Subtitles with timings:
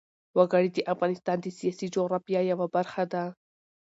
[0.37, 3.23] وګړي د افغانستان د سیاسي جغرافیه یوه برخه ده.